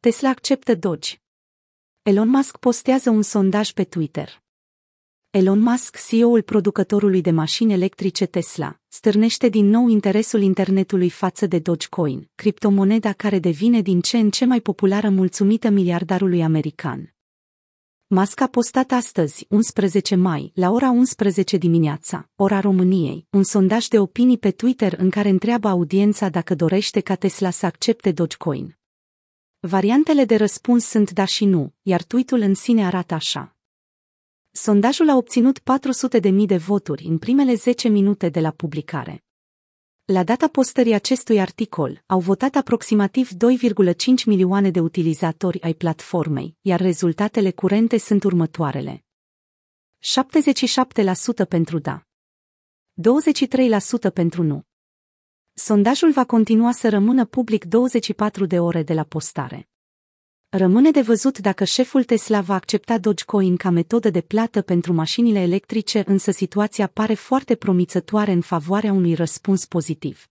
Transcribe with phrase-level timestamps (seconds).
[0.00, 1.16] Tesla acceptă Doge.
[2.02, 4.42] Elon Musk postează un sondaj pe Twitter.
[5.30, 11.58] Elon Musk, CEO-ul producătorului de mașini electrice Tesla, stârnește din nou interesul internetului față de
[11.58, 17.14] Dogecoin, criptomoneda care devine din ce în ce mai populară mulțumită miliardarului american.
[18.06, 23.98] Musk a postat astăzi, 11 mai, la ora 11 dimineața, ora României, un sondaj de
[23.98, 28.78] opinii pe Twitter în care întreabă audiența dacă dorește ca Tesla să accepte Dogecoin.
[29.60, 33.56] Variantele de răspuns sunt da și nu, iar tweetul în sine arată așa.
[34.50, 39.24] Sondajul a obținut 400.000 de voturi în primele 10 minute de la publicare.
[40.04, 43.34] La data postării acestui articol, au votat aproximativ 2,5
[44.26, 49.04] milioane de utilizatori ai platformei, iar rezultatele curente sunt următoarele.
[51.44, 52.02] 77% pentru da.
[54.08, 54.67] 23% pentru nu.
[55.60, 59.68] Sondajul va continua să rămână public 24 de ore de la postare.
[60.48, 65.38] Rămâne de văzut dacă șeful Tesla va accepta Dogecoin ca metodă de plată pentru mașinile
[65.38, 70.28] electrice, însă situația pare foarte promițătoare în favoarea unui răspuns pozitiv.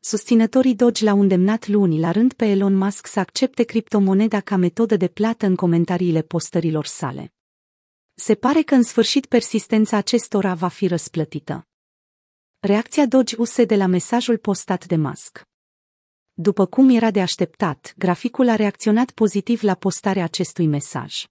[0.00, 4.96] Susținătorii Doge l-au îndemnat luni la rând pe Elon Musk să accepte criptomoneda ca metodă
[4.96, 7.32] de plată în comentariile postărilor sale.
[8.14, 11.66] Se pare că în sfârșit persistența acestora va fi răsplătită.
[12.64, 15.42] Reacția Doge US de la mesajul postat de Musk
[16.34, 21.24] după cum era de așteptat, graficul a reacționat pozitiv la postarea acestui mesaj.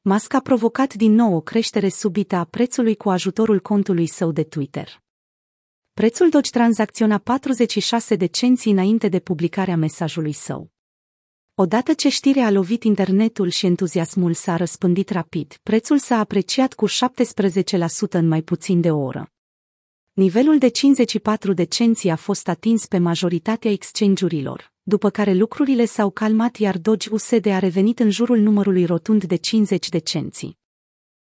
[0.00, 4.42] Musk a provocat din nou o creștere subită a prețului cu ajutorul contului său de
[4.42, 5.02] Twitter.
[5.92, 10.70] Prețul Doge tranzacționa 46 de cenți înainte de publicarea mesajului său.
[11.54, 16.86] Odată ce știrea a lovit internetul și entuziasmul s-a răspândit rapid, prețul s-a apreciat cu
[16.88, 16.92] 17%
[18.10, 19.32] în mai puțin de o oră.
[20.14, 26.10] Nivelul de 54 de cenți a fost atins pe majoritatea exchange-urilor, după care lucrurile s-au
[26.10, 30.56] calmat iar Doge USD a revenit în jurul numărului rotund de 50 de cenți.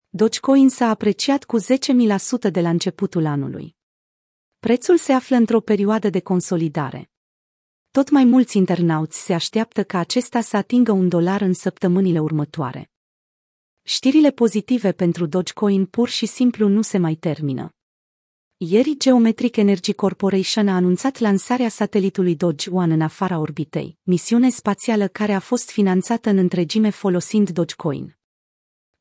[0.09, 3.77] Dogecoin s-a apreciat cu 10.000% de la începutul anului.
[4.59, 7.11] Prețul se află într-o perioadă de consolidare.
[7.91, 12.91] Tot mai mulți internauți se așteaptă ca acesta să atingă un dolar în săptămânile următoare.
[13.83, 17.73] Știrile pozitive pentru Dogecoin pur și simplu nu se mai termină.
[18.61, 25.09] Ieri Geometric Energy Corporation a anunțat lansarea satelitului Doge One în afara orbitei, misiune spațială
[25.09, 28.19] care a fost finanțată în întregime folosind Dogecoin.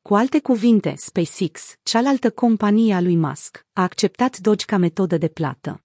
[0.02, 5.28] Cu alte cuvinte, SpaceX, cealaltă companie a lui Musk, a acceptat Doge ca metodă de
[5.28, 5.84] plată.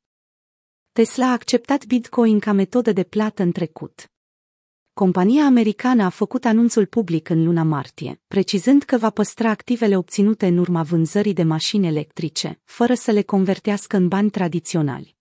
[0.92, 4.13] Tesla a acceptat Bitcoin ca metodă de plată în trecut.
[4.96, 10.48] Compania americană a făcut anunțul public în luna martie, precizând că va păstra activele obținute
[10.48, 15.16] în urma vânzării de mașini electrice, fără să le convertească în bani tradiționali.